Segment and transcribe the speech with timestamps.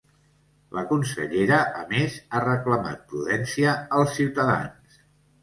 [0.77, 4.99] La consellera, a més, ha reclamat prudència als ciutadans.